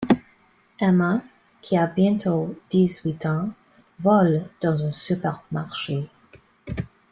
Emma, 0.79 1.21
qui 1.61 1.77
a 1.77 1.85
bientôt 1.85 2.55
dix-huit 2.71 3.23
ans, 3.27 3.49
vole 3.99 4.49
dans 4.59 4.83
un 4.83 4.89
supermarché. 4.89 6.09